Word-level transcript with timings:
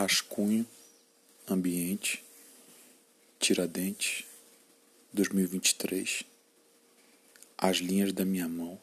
Rascunho, 0.00 0.66
Ambiente, 1.46 2.24
Tiradentes, 3.38 4.24
2023, 5.12 6.22
As 7.58 7.76
Linhas 7.76 8.10
da 8.10 8.24
Minha 8.24 8.48
Mão, 8.48 8.80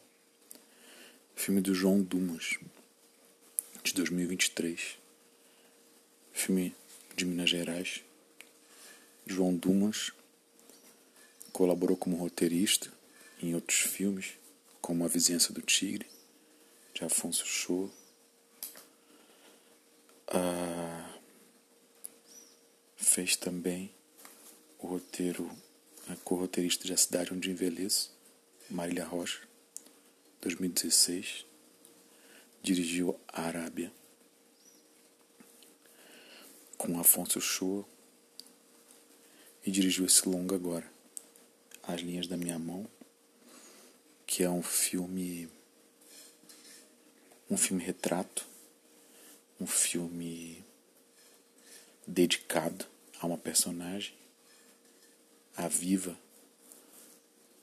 filme 1.34 1.60
do 1.60 1.74
João 1.74 2.00
Dumas, 2.00 2.56
de 3.82 3.92
2023, 3.94 4.96
filme 6.32 6.72
de 7.16 7.24
Minas 7.24 7.50
Gerais. 7.50 8.00
João 9.26 9.56
Dumas 9.56 10.12
colaborou 11.52 11.96
como 11.96 12.16
roteirista 12.16 12.92
em 13.42 13.56
outros 13.56 13.80
filmes, 13.80 14.34
como 14.80 15.04
A 15.04 15.08
Vizinhança 15.08 15.52
do 15.52 15.62
Tigre, 15.62 16.06
de 16.94 17.04
Afonso 17.04 17.44
Show. 17.44 17.90
Ah, 20.28 20.87
fez 23.18 23.34
também 23.34 23.92
o 24.78 24.86
roteiro, 24.86 25.50
a 26.08 26.14
co-roteirista 26.14 26.84
de 26.84 26.92
A 26.92 26.96
Cidade 26.96 27.34
Onde 27.34 27.50
Envelheço, 27.50 28.16
Marília 28.70 29.04
Rocha, 29.04 29.40
2016. 30.40 31.44
Dirigiu 32.62 33.18
A 33.26 33.42
Arábia, 33.42 33.90
com 36.76 36.96
Afonso 37.00 37.40
Shoa, 37.40 37.84
e 39.66 39.70
dirigiu 39.72 40.06
esse 40.06 40.28
longa 40.28 40.54
agora, 40.54 40.88
As 41.82 42.00
Linhas 42.00 42.28
da 42.28 42.36
Minha 42.36 42.56
Mão, 42.56 42.88
que 44.28 44.44
é 44.44 44.50
um 44.50 44.62
filme 44.62 45.50
um 47.50 47.56
filme 47.56 47.82
retrato, 47.82 48.46
um 49.60 49.66
filme 49.66 50.64
dedicado 52.06 52.86
a 53.20 53.26
uma 53.26 53.38
personagem, 53.38 54.14
a 55.56 55.68
Viva. 55.68 56.16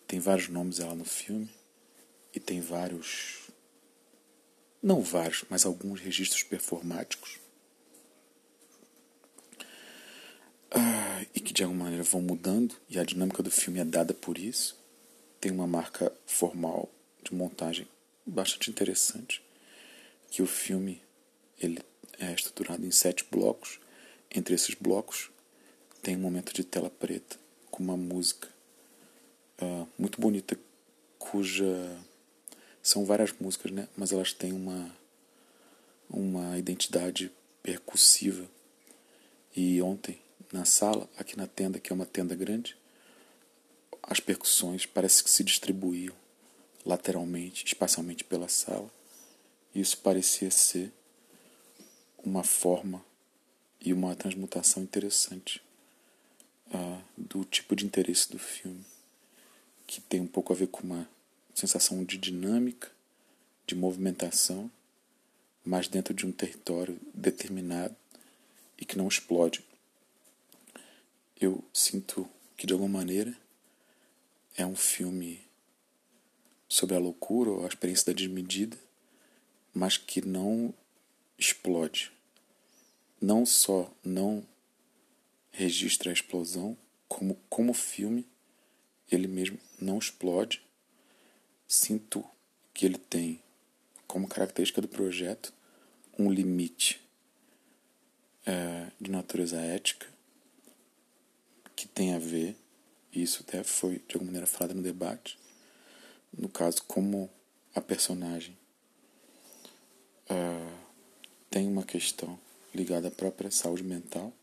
Tem 0.08 0.20
vários 0.20 0.47
nomes 0.47 0.80
ela 0.80 0.95
no 0.95 1.06
filme 1.06 1.50
e 2.34 2.39
tem 2.39 2.62
vários, 2.62 3.50
não 4.81 5.02
vários, 5.02 5.45
mas 5.50 5.66
alguns 5.66 6.00
registros 6.00 6.44
performáticos. 6.44 7.39
Ah, 10.72 11.25
e 11.34 11.39
que 11.39 11.53
de 11.53 11.64
alguma 11.64 11.86
maneira 11.86 12.03
vão 12.03 12.22
mudando 12.22 12.75
e 12.90 13.00
a 13.00 13.03
dinâmica 13.03 13.42
do 13.42 13.50
filme 13.50 13.80
é 13.80 13.86
dada 13.86 14.14
por 14.14 14.38
isso. 14.38 14.78
Tem 15.40 15.52
uma 15.52 15.66
marca 15.66 16.12
formal 16.25 16.90
de 17.23 17.34
montagem 17.34 17.88
bastante 18.25 18.69
interessante 18.69 19.42
que 20.30 20.42
o 20.42 20.47
filme 20.47 21.02
ele 21.58 21.81
é 22.19 22.34
estruturado 22.34 22.86
em 22.86 22.92
sete 22.92 23.23
blocos. 23.31 23.80
Entre 24.30 24.53
esses 24.53 24.75
blocos 24.75 25.30
tem 26.06 26.16
um 26.16 26.20
momento 26.20 26.53
de 26.53 26.64
tela 26.64 26.88
preta 26.88 27.36
com 27.72 27.81
uma 27.81 27.98
música 27.98 28.48
uh, 29.59 29.88
muito 29.98 30.22
bonita, 30.22 30.56
cuja 31.17 31.66
são 32.84 33.03
várias 33.03 33.34
músicas, 33.39 33.72
né? 33.72 33.88
Mas 33.97 34.12
elas 34.12 34.31
têm 34.31 34.53
uma 34.53 34.95
uma 36.08 36.59
identidade 36.59 37.31
percussiva. 37.64 38.47
E 39.56 39.81
ontem 39.81 40.22
na 40.53 40.64
sala, 40.64 41.09
aqui 41.17 41.36
na 41.36 41.47
tenda, 41.47 41.80
que 41.80 41.92
é 41.92 41.95
uma 41.95 42.06
tenda 42.06 42.36
grande, 42.36 42.78
as 44.03 44.19
percussões 44.19 44.86
parece 44.86 45.23
que 45.23 45.30
se 45.31 45.44
distribuíam 45.44 46.14
lateralmente, 46.86 47.66
espacialmente 47.66 48.23
pela 48.23 48.47
sala 48.47 48.92
isso 49.73 49.97
parecia 49.97 50.52
ser 50.52 50.94
uma 52.23 52.44
forma 52.44 53.03
e 53.81 53.92
uma 53.92 54.16
transmutação 54.16 54.84
interessante 54.84 55.64
uh, 56.73 57.02
do 57.17 57.44
tipo 57.45 57.75
de 57.75 57.85
interesse 57.85 58.31
do 58.31 58.39
filme, 58.39 58.83
que 59.88 60.01
tem 60.01 60.19
um 60.19 60.28
pouco 60.28 60.53
a 60.53 60.56
ver 60.56 60.67
com 60.67 60.84
uma 60.84 61.07
sensação 61.53 62.03
de 62.03 62.17
dinâmica, 62.17 62.91
de 63.66 63.75
movimentação, 63.75 64.69
mas 65.63 65.88
dentro 65.88 66.13
de 66.13 66.25
um 66.25 66.31
território 66.31 67.00
determinado 67.13 67.95
e 68.78 68.85
que 68.85 68.97
não 68.97 69.07
explode. 69.07 69.63
Eu 71.40 71.63
sinto 71.73 72.29
que 72.56 72.67
de 72.67 72.73
alguma 72.73 73.00
maneira 73.00 73.35
é 74.56 74.66
um 74.66 74.75
filme 74.75 75.41
sobre 76.67 76.95
a 76.95 77.00
loucura 77.00 77.51
ou 77.51 77.66
a 77.66 77.67
experiência 77.67 78.07
da 78.07 78.17
desmedida, 78.17 78.78
mas 79.73 79.97
que 79.97 80.22
não 80.22 80.73
explode. 81.38 82.11
Não 83.22 83.45
só 83.45 83.91
não 84.03 84.45
registra 85.55 86.09
a 86.09 86.13
explosão, 86.13 86.77
como 87.07 87.35
como 87.49 87.73
filme 87.73 88.27
ele 89.11 89.27
mesmo 89.27 89.57
não 89.79 89.97
explode. 89.97 90.61
Sinto 91.67 92.23
que 92.73 92.85
ele 92.85 92.97
tem 92.97 93.41
como 94.07 94.27
característica 94.27 94.81
do 94.81 94.88
projeto 94.88 95.53
um 96.17 96.31
limite 96.31 97.01
é, 98.45 98.91
de 98.99 99.09
natureza 99.09 99.59
ética 99.59 100.07
que 101.75 101.87
tem 101.87 102.13
a 102.13 102.19
ver, 102.19 102.55
e 103.11 103.22
isso 103.22 103.43
até 103.45 103.63
foi 103.63 103.99
de 104.07 104.16
alguma 104.16 104.27
maneira 104.27 104.47
falado 104.47 104.73
no 104.73 104.81
debate, 104.81 105.37
no 106.37 106.47
caso, 106.49 106.83
como 106.83 107.29
a 107.73 107.81
personagem 107.81 108.57
uh, 110.29 110.85
tem 111.49 111.67
uma 111.67 111.83
questão 111.83 112.39
ligada 112.73 113.09
à 113.09 113.11
própria 113.11 113.51
saúde 113.51 113.83
mental. 113.83 114.33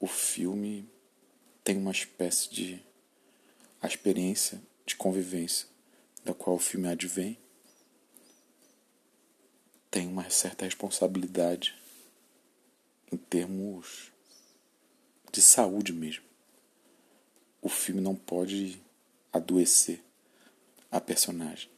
O 0.00 0.06
filme 0.06 0.88
tem 1.64 1.76
uma 1.76 1.90
espécie 1.90 2.48
de 2.50 2.82
a 3.80 3.86
experiência 3.86 4.60
de 4.86 4.96
convivência 4.96 5.66
da 6.24 6.34
qual 6.34 6.56
o 6.56 6.60
filme 6.60 6.88
advém 6.88 7.38
tem 9.90 10.06
uma 10.06 10.28
certa 10.30 10.64
responsabilidade 10.64 11.74
em 13.10 13.16
termos 13.16 14.12
de 15.32 15.42
saúde 15.42 15.92
mesmo. 15.92 16.24
O 17.60 17.68
filme 17.68 18.00
não 18.00 18.14
pode 18.14 18.80
adoecer 19.32 20.02
a 20.90 21.00
personagem. 21.00 21.70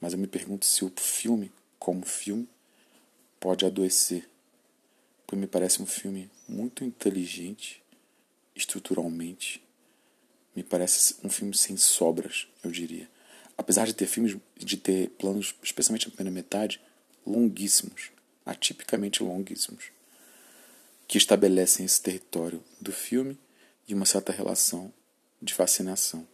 Mas 0.00 0.12
eu 0.12 0.18
me 0.18 0.26
pergunto 0.26 0.64
se 0.64 0.84
o 0.84 0.92
filme 0.96 1.52
como 1.78 2.04
filme 2.04 2.48
pode 3.38 3.66
adoecer, 3.66 4.28
porque 5.32 5.40
me 5.40 5.46
parece 5.46 5.80
um 5.80 5.86
filme 5.86 6.30
muito 6.46 6.84
inteligente 6.84 7.82
estruturalmente. 8.54 9.66
Me 10.54 10.62
parece 10.62 11.16
um 11.24 11.30
filme 11.30 11.56
sem 11.56 11.74
sobras, 11.74 12.46
eu 12.62 12.70
diria. 12.70 13.08
Apesar 13.56 13.86
de 13.86 13.94
ter 13.94 14.06
filmes, 14.06 14.36
de 14.58 14.76
ter 14.76 15.08
planos, 15.12 15.54
especialmente 15.62 16.06
na 16.06 16.14
primeira 16.14 16.34
metade, 16.34 16.82
longuíssimos, 17.26 18.10
atipicamente 18.44 19.22
longuíssimos, 19.22 19.86
que 21.08 21.16
estabelecem 21.16 21.86
esse 21.86 22.02
território 22.02 22.62
do 22.78 22.92
filme 22.92 23.38
e 23.88 23.94
uma 23.94 24.04
certa 24.04 24.32
relação 24.32 24.92
de 25.40 25.54
fascinação. 25.54 26.28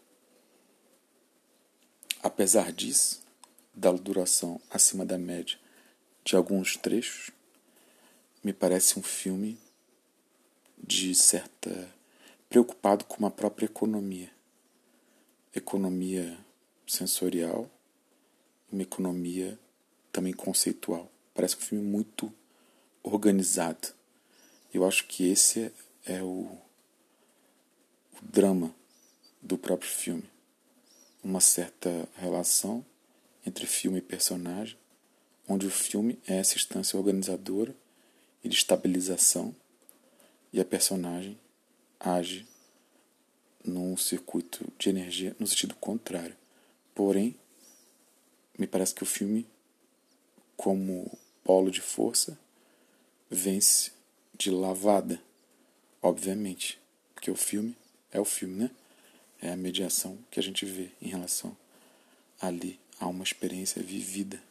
Apesar 2.20 2.72
disso, 2.72 3.22
da 3.72 3.92
duração 3.92 4.60
acima 4.69 5.06
da 5.06 5.16
média 5.16 5.56
de 6.25 6.34
alguns 6.34 6.76
trechos, 6.76 7.31
me 8.43 8.53
parece 8.53 8.99
um 8.99 9.03
filme 9.03 9.59
de 10.82 11.15
certa 11.15 11.93
preocupado 12.49 13.04
com 13.04 13.26
a 13.26 13.31
própria 13.31 13.66
economia. 13.66 14.31
Economia 15.54 16.38
sensorial, 16.87 17.71
uma 18.71 18.82
economia 18.82 19.59
também 20.12 20.32
conceitual. 20.32 21.10
Parece 21.34 21.56
um 21.56 21.60
filme 21.60 21.84
muito 21.84 22.32
organizado. 23.02 23.88
Eu 24.73 24.87
acho 24.87 25.06
que 25.06 25.29
esse 25.29 25.73
é 26.05 26.23
o, 26.23 26.58
o 28.12 28.23
drama 28.23 28.75
do 29.43 29.58
próprio 29.58 29.91
filme. 29.91 30.25
Uma 31.23 31.41
certa 31.41 32.08
relação 32.17 32.84
entre 33.44 33.67
filme 33.67 33.99
e 33.99 34.02
personagem, 34.02 34.79
onde 35.49 35.67
o 35.67 35.70
filme 35.70 36.19
é 36.26 36.37
essa 36.37 36.56
instância 36.56 36.99
organizadora 36.99 37.75
de 38.48 38.56
estabilização, 38.56 39.54
e 40.52 40.60
a 40.60 40.64
personagem 40.64 41.38
age 42.00 42.46
num 43.64 43.96
circuito 43.96 44.66
de 44.78 44.88
energia 44.88 45.36
no 45.38 45.46
sentido 45.46 45.74
contrário. 45.74 46.36
Porém, 46.94 47.36
me 48.58 48.66
parece 48.66 48.94
que 48.94 49.02
o 49.02 49.06
filme, 49.06 49.46
como 50.56 51.16
polo 51.44 51.70
de 51.70 51.80
força, 51.80 52.38
vence 53.30 53.92
de 54.36 54.50
lavada, 54.50 55.20
obviamente, 56.00 56.80
porque 57.14 57.30
o 57.30 57.36
filme 57.36 57.76
é 58.10 58.18
o 58.18 58.24
filme, 58.24 58.64
né? 58.64 58.70
É 59.40 59.50
a 59.50 59.56
mediação 59.56 60.18
que 60.30 60.40
a 60.40 60.42
gente 60.42 60.64
vê 60.64 60.90
em 61.00 61.08
relação 61.08 61.56
ali 62.40 62.80
há 62.98 63.06
uma 63.06 63.22
experiência 63.22 63.82
vivida, 63.82 64.42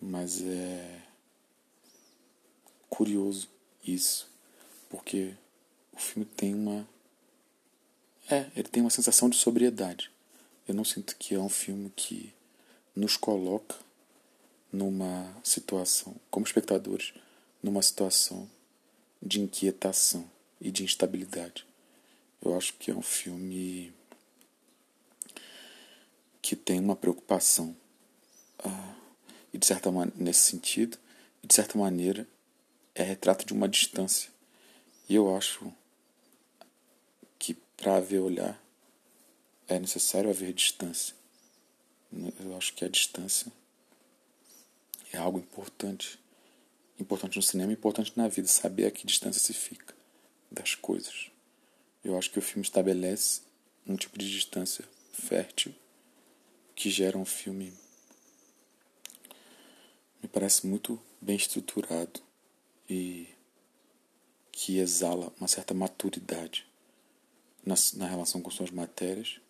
mas 0.00 0.42
é 0.42 1.05
curioso 2.88 3.48
isso, 3.84 4.28
porque 4.88 5.34
o 5.92 5.98
filme 5.98 6.24
tem 6.24 6.54
uma. 6.54 6.86
É, 8.30 8.50
ele 8.56 8.68
tem 8.68 8.82
uma 8.82 8.90
sensação 8.90 9.28
de 9.28 9.36
sobriedade. 9.36 10.10
Eu 10.66 10.74
não 10.74 10.84
sinto 10.84 11.16
que 11.16 11.34
é 11.34 11.38
um 11.38 11.48
filme 11.48 11.92
que 11.94 12.34
nos 12.94 13.16
coloca 13.16 13.76
numa 14.72 15.32
situação, 15.44 16.16
como 16.30 16.44
espectadores, 16.44 17.14
numa 17.62 17.82
situação 17.82 18.50
de 19.22 19.40
inquietação 19.40 20.28
e 20.60 20.70
de 20.70 20.84
instabilidade. 20.84 21.64
Eu 22.42 22.56
acho 22.56 22.74
que 22.74 22.90
é 22.90 22.94
um 22.94 23.02
filme 23.02 23.92
que 26.42 26.54
tem 26.54 26.78
uma 26.78 26.94
preocupação 26.94 27.76
ah, 28.58 28.94
e 29.52 29.58
de 29.58 29.66
certa 29.66 29.90
maneira 29.90 30.16
nesse 30.22 30.40
sentido 30.40 30.98
e 31.42 31.46
de 31.46 31.54
certa 31.54 31.78
maneira 31.78 32.26
é 32.96 33.02
retrato 33.02 33.44
de 33.44 33.52
uma 33.52 33.68
distância. 33.68 34.30
E 35.06 35.14
eu 35.14 35.36
acho 35.36 35.70
que 37.38 37.52
para 37.76 37.96
haver 37.96 38.20
olhar 38.20 38.60
é 39.68 39.78
necessário 39.78 40.30
haver 40.30 40.52
distância. 40.54 41.14
Eu 42.40 42.56
acho 42.56 42.72
que 42.72 42.84
a 42.84 42.88
distância 42.88 43.52
é 45.12 45.18
algo 45.18 45.38
importante. 45.38 46.18
Importante 46.98 47.36
no 47.36 47.42
cinema 47.42 47.70
importante 47.70 48.14
na 48.16 48.28
vida 48.28 48.48
saber 48.48 48.86
a 48.86 48.90
que 48.90 49.06
distância 49.06 49.42
se 49.42 49.52
fica 49.52 49.94
das 50.50 50.74
coisas. 50.74 51.30
Eu 52.02 52.16
acho 52.16 52.30
que 52.30 52.38
o 52.38 52.42
filme 52.42 52.64
estabelece 52.64 53.42
um 53.86 53.94
tipo 53.94 54.18
de 54.18 54.30
distância 54.30 54.84
fértil 55.12 55.74
que 56.74 56.90
gera 56.90 57.18
um 57.18 57.26
filme 57.26 57.74
me 60.22 60.28
parece 60.28 60.66
muito 60.66 61.00
bem 61.20 61.36
estruturado 61.36 62.25
e 62.88 63.28
que 64.52 64.78
exala 64.78 65.32
uma 65.38 65.48
certa 65.48 65.74
maturidade 65.74 66.66
na, 67.64 67.74
na 67.94 68.06
relação 68.06 68.40
com 68.40 68.50
suas 68.50 68.70
matérias, 68.70 69.40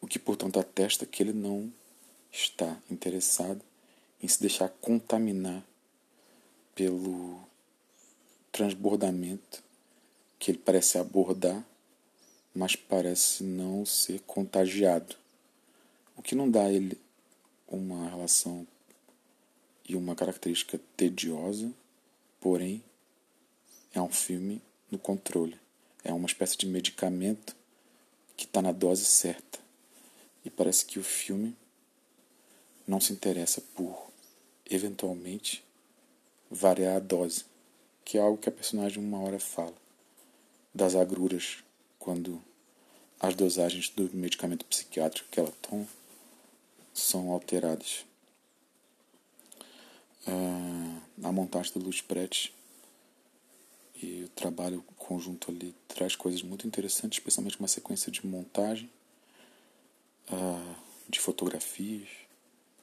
o 0.00 0.06
que 0.06 0.18
portanto 0.18 0.58
atesta 0.58 1.06
que 1.06 1.22
ele 1.22 1.32
não 1.32 1.72
está 2.32 2.76
interessado 2.90 3.62
em 4.22 4.28
se 4.28 4.40
deixar 4.40 4.68
contaminar 4.68 5.62
pelo 6.74 7.40
transbordamento 8.50 9.62
que 10.38 10.50
ele 10.50 10.58
parece 10.58 10.98
abordar, 10.98 11.64
mas 12.54 12.76
parece 12.76 13.42
não 13.42 13.84
ser 13.84 14.20
contagiado. 14.20 15.16
O 16.16 16.22
que 16.22 16.34
não 16.34 16.50
dá 16.50 16.64
a 16.64 16.72
ele 16.72 16.98
uma 17.68 18.08
relação 18.08 18.66
e 19.88 19.94
uma 19.94 20.14
característica 20.14 20.80
tediosa, 20.96 21.72
porém 22.40 22.82
é 23.92 24.00
um 24.00 24.10
filme 24.10 24.62
no 24.90 24.98
controle. 24.98 25.58
É 26.04 26.12
uma 26.12 26.26
espécie 26.26 26.56
de 26.56 26.66
medicamento 26.66 27.56
que 28.36 28.44
está 28.44 28.60
na 28.62 28.72
dose 28.72 29.04
certa. 29.04 29.58
E 30.44 30.50
parece 30.50 30.84
que 30.84 30.98
o 30.98 31.02
filme 31.02 31.56
não 32.86 33.00
se 33.00 33.12
interessa 33.12 33.60
por, 33.74 34.10
eventualmente, 34.70 35.64
variar 36.50 36.96
a 36.96 37.00
dose, 37.00 37.44
que 38.04 38.16
é 38.16 38.20
algo 38.20 38.38
que 38.38 38.48
a 38.48 38.52
personagem 38.52 39.02
uma 39.02 39.20
hora 39.20 39.40
fala, 39.40 39.74
das 40.72 40.94
agruras, 40.94 41.64
quando 41.98 42.40
as 43.18 43.34
dosagens 43.34 43.88
do 43.88 44.08
medicamento 44.14 44.64
psiquiátrico 44.66 45.28
que 45.30 45.40
ela 45.40 45.52
toma 45.62 45.86
são 46.94 47.30
alteradas. 47.32 48.04
Uh, 50.28 51.00
a 51.28 51.32
montagem 51.32 51.72
do 51.72 51.80
Luz 51.80 52.00
Prete 52.00 52.54
e 54.02 54.24
o 54.24 54.28
trabalho 54.28 54.84
conjunto 54.96 55.50
ali 55.50 55.74
traz 55.88 56.14
coisas 56.14 56.42
muito 56.42 56.66
interessantes, 56.66 57.18
especialmente 57.18 57.58
uma 57.58 57.68
sequência 57.68 58.12
de 58.12 58.26
montagem, 58.26 58.90
uh, 60.30 60.76
de 61.08 61.18
fotografias. 61.18 62.08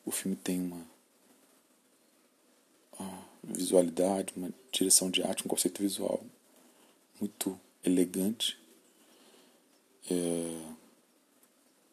O 0.06 0.12
filme 0.12 0.36
tem 0.36 0.62
uma 0.62 0.86
uh, 3.00 3.24
visualidade, 3.44 4.34
uma 4.36 4.52
direção 4.72 5.10
de 5.10 5.22
arte, 5.22 5.46
um 5.46 5.50
conceito 5.50 5.82
visual 5.82 6.24
muito 7.20 7.60
elegante. 7.84 8.58
É, 10.10 10.74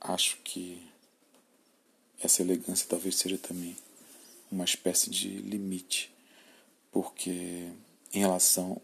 acho 0.00 0.38
que 0.38 0.84
essa 2.20 2.42
elegância 2.42 2.86
talvez 2.88 3.16
seja 3.16 3.38
também 3.38 3.76
uma 4.50 4.64
espécie 4.64 5.10
de 5.10 5.28
limite, 5.28 6.12
porque 6.90 7.70
em 8.12 8.18
relação 8.18 8.80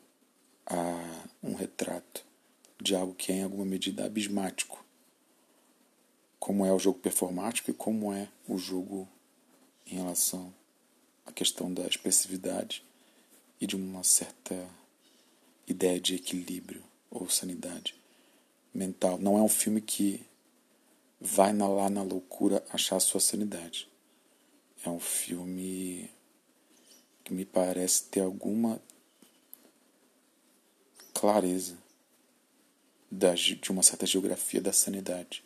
a 0.67 1.27
um 1.43 1.55
retrato 1.55 2.25
de 2.81 2.95
algo 2.95 3.15
que 3.15 3.33
é 3.33 3.37
em 3.37 3.43
alguma 3.43 3.65
medida 3.65 4.05
abismático, 4.05 4.85
como 6.39 6.65
é 6.65 6.73
o 6.73 6.79
jogo 6.79 6.99
performático 6.99 7.71
e 7.71 7.75
como 7.75 8.13
é 8.13 8.29
o 8.47 8.59
jogo 8.59 9.09
em 9.87 9.97
relação 9.97 10.53
à 11.25 11.33
questão 11.33 11.73
da 11.73 11.87
expressividade 11.87 12.85
e 13.61 13.67
de 13.67 13.75
uma 13.75 14.05
certa 14.05 14.69
ideia 15.67 15.99
de 15.99 16.15
equilíbrio 16.15 16.83
ou 17.11 17.29
sanidade 17.29 17.95
mental. 18.73 19.19
Não 19.19 19.39
é 19.39 19.43
um 19.43 19.49
filme 19.49 19.81
que 19.81 20.25
vai 21.21 21.57
lá 21.57 21.89
na 21.89 22.03
loucura 22.03 22.65
achar 22.71 23.01
sua 23.01 23.21
sanidade. 23.21 23.89
É 24.85 24.91
um 24.91 25.01
filme 25.01 26.11
que 27.27 27.35
me 27.35 27.45
parece 27.45 28.05
ter 28.05 28.21
alguma 28.21 28.81
clareza 31.13 31.77
da, 33.11 33.35
de 33.35 33.69
uma 33.69 33.83
certa 33.83 34.07
geografia 34.07 34.61
da 34.61 34.73
sanidade. 34.73 35.43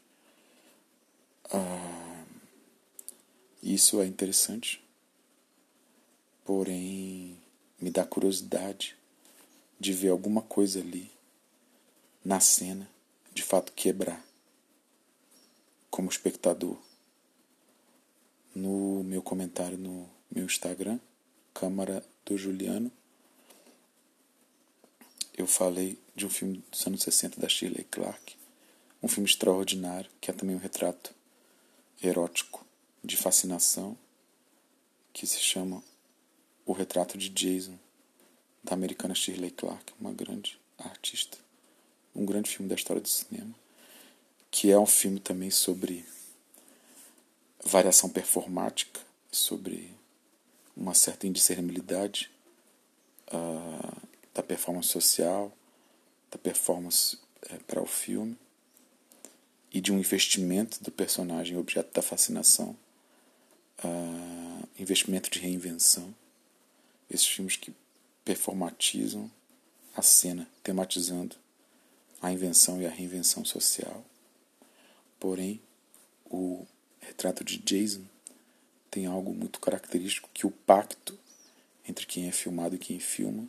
Ah, 1.50 2.22
isso 3.62 3.98
é 4.02 4.06
interessante, 4.06 4.84
porém 6.44 7.38
me 7.80 7.90
dá 7.90 8.04
curiosidade 8.04 8.94
de 9.80 9.94
ver 9.94 10.10
alguma 10.10 10.42
coisa 10.42 10.80
ali 10.80 11.10
na 12.22 12.40
cena 12.40 12.86
de 13.32 13.42
fato 13.42 13.72
quebrar 13.72 14.22
como 15.90 16.10
espectador 16.10 16.76
no 18.54 19.02
meu 19.02 19.22
comentário 19.22 19.78
no 19.78 20.06
meu 20.30 20.44
Instagram, 20.44 21.00
Câmara 21.60 22.02
do 22.24 22.38
Juliano. 22.38 22.90
Eu 25.36 25.46
falei 25.46 25.98
de 26.16 26.24
um 26.24 26.30
filme 26.30 26.64
dos 26.70 26.86
anos 26.86 27.02
60 27.02 27.38
da 27.38 27.50
Shirley 27.50 27.84
Clark, 27.90 28.34
um 29.02 29.08
filme 29.08 29.28
extraordinário, 29.28 30.10
que 30.22 30.30
é 30.30 30.34
também 30.34 30.56
um 30.56 30.58
retrato 30.58 31.14
erótico 32.02 32.64
de 33.04 33.14
fascinação, 33.14 33.94
que 35.12 35.26
se 35.26 35.38
chama 35.38 35.82
O 36.64 36.72
Retrato 36.72 37.18
de 37.18 37.28
Jason, 37.28 37.78
da 38.64 38.72
americana 38.72 39.14
Shirley 39.14 39.50
Clark, 39.50 39.92
uma 40.00 40.14
grande 40.14 40.58
artista, 40.78 41.36
um 42.14 42.24
grande 42.24 42.48
filme 42.48 42.70
da 42.70 42.74
história 42.74 43.02
do 43.02 43.08
cinema 43.08 43.54
que 44.50 44.70
é 44.70 44.78
um 44.78 44.86
filme 44.86 45.20
também 45.20 45.50
sobre 45.50 46.06
variação 47.62 48.08
performática, 48.08 48.98
sobre 49.30 49.99
uma 50.76 50.94
certa 50.94 51.26
indiscernibilidade 51.26 52.30
uh, 53.32 54.02
da 54.34 54.42
performance 54.42 54.88
social, 54.88 55.52
da 56.30 56.38
performance 56.38 57.16
uh, 57.16 57.64
para 57.66 57.82
o 57.82 57.86
filme 57.86 58.36
e 59.72 59.80
de 59.80 59.92
um 59.92 59.98
investimento 59.98 60.82
do 60.82 60.90
personagem 60.90 61.56
objeto 61.56 61.92
da 61.92 62.02
fascinação, 62.02 62.76
uh, 63.84 64.68
investimento 64.78 65.30
de 65.30 65.38
reinvenção. 65.38 66.14
Esses 67.08 67.26
filmes 67.26 67.56
que 67.56 67.74
performatizam 68.24 69.30
a 69.96 70.02
cena, 70.02 70.48
tematizando 70.62 71.36
a 72.22 72.30
invenção 72.30 72.80
e 72.80 72.86
a 72.86 72.90
reinvenção 72.90 73.44
social. 73.44 74.04
Porém, 75.18 75.60
o 76.26 76.66
retrato 77.00 77.42
de 77.42 77.58
Jason 77.58 78.04
tem 78.90 79.06
algo 79.06 79.32
muito 79.32 79.60
característico 79.60 80.28
que 80.34 80.46
o 80.46 80.50
pacto 80.50 81.18
entre 81.88 82.06
quem 82.06 82.28
é 82.28 82.32
filmado 82.32 82.74
e 82.74 82.78
quem 82.78 82.98
filma 82.98 83.46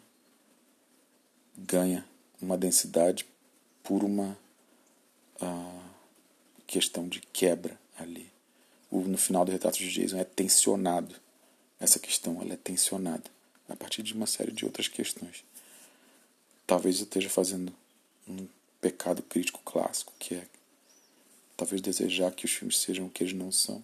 ganha 1.58 2.06
uma 2.42 2.58
densidade 2.58 3.26
por 3.84 4.04
uma 4.04 4.38
uh, 5.42 5.82
questão 6.66 7.08
de 7.08 7.20
quebra 7.20 7.80
ali. 7.98 8.30
O, 8.90 9.02
no 9.02 9.18
final 9.18 9.46
do 9.46 9.52
retrato 9.52 9.78
de 9.78 9.90
Jason 9.90 10.18
é 10.18 10.24
tensionado. 10.24 11.16
Essa 11.80 12.00
questão 12.00 12.42
ela 12.42 12.54
é 12.54 12.58
tensionada 12.58 13.24
a 13.68 13.76
partir 13.76 14.04
de 14.04 14.14
uma 14.14 14.28
série 14.28 14.52
de 14.52 14.66
outras 14.66 14.88
questões. 14.88 15.44
Talvez 16.68 17.00
eu 17.00 17.04
esteja 17.04 17.30
fazendo 17.30 17.74
um 18.28 18.48
pecado 18.80 19.22
crítico 19.24 19.62
clássico, 19.64 20.14
que 20.20 20.36
é 20.36 20.48
talvez 21.56 21.82
desejar 21.82 22.32
que 22.32 22.46
os 22.46 22.52
filmes 22.52 22.78
sejam 22.78 23.06
o 23.06 23.10
que 23.10 23.24
eles 23.24 23.34
não 23.34 23.52
são. 23.52 23.84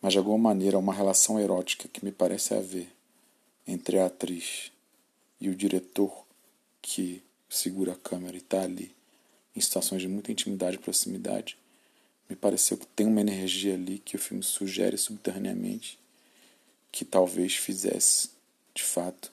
Mas 0.00 0.12
de 0.12 0.18
alguma 0.18 0.38
maneira, 0.38 0.78
uma 0.78 0.94
relação 0.94 1.38
erótica 1.38 1.88
que 1.88 2.04
me 2.04 2.12
parece 2.12 2.54
haver 2.54 2.88
entre 3.66 3.98
a 3.98 4.06
atriz 4.06 4.72
e 5.40 5.48
o 5.48 5.54
diretor 5.54 6.24
que 6.80 7.22
segura 7.48 7.92
a 7.92 7.96
câmera 7.96 8.36
e 8.36 8.38
está 8.38 8.62
ali 8.62 8.94
em 9.54 9.60
situações 9.60 10.00
de 10.00 10.08
muita 10.08 10.30
intimidade 10.30 10.76
e 10.76 10.80
proximidade, 10.80 11.58
me 12.28 12.36
pareceu 12.36 12.76
que 12.76 12.86
tem 12.86 13.06
uma 13.06 13.20
energia 13.20 13.74
ali 13.74 13.98
que 13.98 14.16
o 14.16 14.18
filme 14.18 14.42
sugere 14.42 14.96
subterraneamente 14.96 15.98
que 16.92 17.04
talvez 17.04 17.56
fizesse, 17.56 18.30
de 18.74 18.82
fato, 18.82 19.32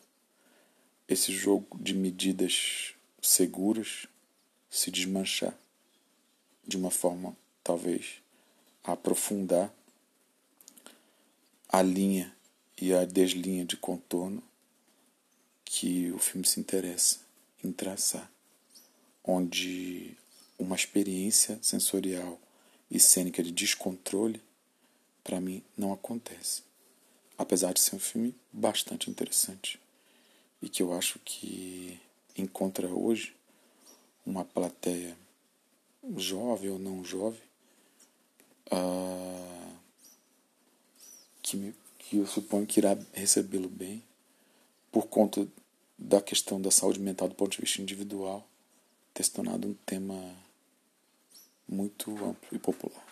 esse 1.07 1.31
jogo 1.31 1.77
de 1.79 1.93
medidas 1.93 2.93
seguras 3.21 4.07
se 4.69 4.91
desmanchar 4.91 5.55
de 6.67 6.77
uma 6.77 6.91
forma 6.91 7.35
talvez 7.63 8.21
a 8.83 8.93
aprofundar 8.93 9.71
a 11.69 11.81
linha 11.81 12.35
e 12.79 12.93
a 12.93 13.05
deslinha 13.05 13.65
de 13.65 13.77
contorno 13.77 14.41
que 15.63 16.11
o 16.11 16.19
filme 16.19 16.45
se 16.45 16.59
interessa 16.59 17.19
em 17.63 17.71
traçar, 17.71 18.29
onde 19.23 20.15
uma 20.57 20.75
experiência 20.75 21.59
sensorial 21.61 22.39
e 22.89 22.99
cênica 22.99 23.41
de 23.41 23.51
descontrole, 23.51 24.41
para 25.23 25.41
mim, 25.41 25.63
não 25.75 25.91
acontece. 25.91 26.63
Apesar 27.37 27.73
de 27.73 27.79
ser 27.79 27.95
um 27.95 27.99
filme 27.99 28.33
bastante 28.53 29.09
interessante 29.09 29.79
e 30.61 30.69
que 30.69 30.81
eu 30.81 30.93
acho 30.93 31.19
que 31.19 31.99
encontra 32.37 32.87
hoje 32.87 33.35
uma 34.25 34.45
plateia 34.45 35.17
jovem 36.15 36.69
ou 36.69 36.79
não 36.79 37.03
jovem 37.03 37.41
uh, 38.71 39.44
que, 41.45 41.55
me, 41.55 41.75
que 41.99 42.17
eu 42.17 42.25
suponho 42.25 42.65
que 42.65 42.79
irá 42.79 42.97
recebê-lo 43.13 43.69
bem 43.69 44.03
por 44.91 45.05
conta 45.05 45.47
da 45.95 46.19
questão 46.19 46.59
da 46.59 46.71
saúde 46.71 46.99
mental 46.99 47.27
do 47.29 47.35
ponto 47.35 47.51
de 47.51 47.61
vista 47.61 47.79
individual 47.79 48.45
ter 49.13 49.23
se 49.23 49.31
tornado 49.31 49.67
um 49.67 49.75
tema 49.85 50.19
muito 51.67 52.11
amplo 52.25 52.49
e 52.51 52.57
popular. 52.57 53.05